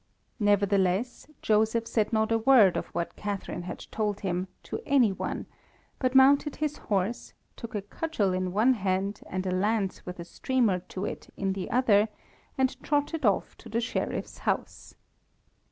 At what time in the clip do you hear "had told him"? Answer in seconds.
3.69-4.47